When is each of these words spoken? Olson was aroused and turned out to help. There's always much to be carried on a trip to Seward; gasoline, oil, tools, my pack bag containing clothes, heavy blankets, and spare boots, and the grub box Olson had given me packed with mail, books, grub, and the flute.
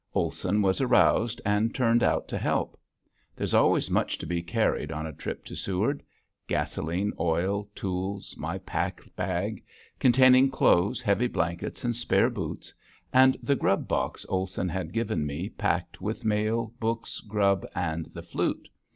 Olson 0.15 0.63
was 0.63 0.81
aroused 0.81 1.39
and 1.45 1.75
turned 1.75 2.01
out 2.01 2.27
to 2.29 2.39
help. 2.39 2.75
There's 3.35 3.53
always 3.53 3.91
much 3.91 4.17
to 4.17 4.25
be 4.25 4.41
carried 4.41 4.91
on 4.91 5.05
a 5.05 5.13
trip 5.13 5.45
to 5.45 5.55
Seward; 5.55 6.01
gasoline, 6.47 7.13
oil, 7.19 7.69
tools, 7.75 8.33
my 8.35 8.57
pack 8.57 9.03
bag 9.15 9.63
containing 9.99 10.49
clothes, 10.49 11.03
heavy 11.03 11.27
blankets, 11.27 11.83
and 11.85 11.95
spare 11.95 12.31
boots, 12.31 12.73
and 13.13 13.37
the 13.43 13.55
grub 13.55 13.87
box 13.87 14.25
Olson 14.27 14.69
had 14.69 14.91
given 14.91 15.23
me 15.23 15.49
packed 15.49 16.01
with 16.01 16.25
mail, 16.25 16.73
books, 16.79 17.19
grub, 17.19 17.63
and 17.75 18.07
the 18.11 18.23
flute. 18.23 18.69